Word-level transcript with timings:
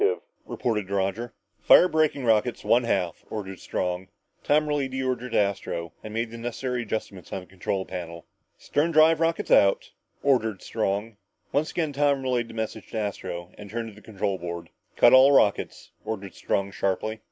"Three 0.01 0.07
thousand 0.07 0.19
yards 0.19 0.25
to 0.31 0.47
objective," 0.47 0.47
reported 0.51 0.89
Roger. 0.89 1.33
"Fire 1.61 1.87
braking 1.87 2.25
rockets 2.25 2.63
one 2.65 2.85
half," 2.85 3.23
ordered 3.29 3.59
Strong. 3.59 4.07
Tom 4.43 4.67
relayed 4.67 4.89
the 4.93 5.03
order 5.03 5.29
to 5.29 5.37
Astro 5.37 5.93
and 6.03 6.11
made 6.11 6.31
the 6.31 6.39
necessary 6.39 6.81
adjustments 6.81 7.31
on 7.31 7.41
the 7.41 7.45
control 7.45 7.85
panel. 7.85 8.25
"Stern 8.57 8.89
drive 8.89 9.19
rockets 9.19 9.51
out," 9.51 9.91
ordered 10.23 10.63
Strong. 10.63 11.17
Once 11.51 11.69
again 11.69 11.93
Tom 11.93 12.23
relayed 12.23 12.47
the 12.47 12.55
message 12.55 12.89
to 12.89 12.97
Astro 12.97 13.51
and 13.59 13.69
turned 13.69 13.89
to 13.89 13.93
the 13.95 14.01
control 14.01 14.39
board. 14.39 14.71
"Cut 14.95 15.13
all 15.13 15.33
rockets!" 15.33 15.91
ordered 16.03 16.33
Strong 16.33 16.71
sharply. 16.71 17.19